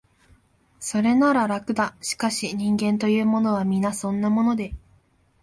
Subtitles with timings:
[0.79, 4.73] それなら、楽だ、しかし、人間というものは、皆そんなもので、